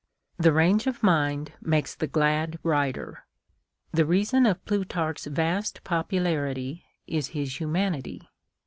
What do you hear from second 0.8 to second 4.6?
of mind makes the glad writer. Tlie reason